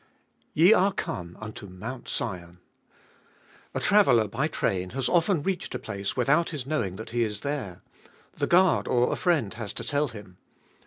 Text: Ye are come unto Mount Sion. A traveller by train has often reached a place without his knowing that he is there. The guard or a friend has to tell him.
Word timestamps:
Ye 0.55 0.73
are 0.73 0.91
come 0.93 1.37
unto 1.39 1.67
Mount 1.67 2.07
Sion. 2.07 2.57
A 3.75 3.79
traveller 3.79 4.27
by 4.27 4.47
train 4.47 4.89
has 4.97 5.07
often 5.07 5.43
reached 5.43 5.75
a 5.75 5.77
place 5.77 6.17
without 6.17 6.49
his 6.49 6.65
knowing 6.65 6.95
that 6.95 7.11
he 7.11 7.21
is 7.23 7.41
there. 7.41 7.83
The 8.35 8.47
guard 8.47 8.87
or 8.87 9.13
a 9.13 9.15
friend 9.15 9.53
has 9.53 9.73
to 9.73 9.83
tell 9.83 10.07
him. 10.07 10.37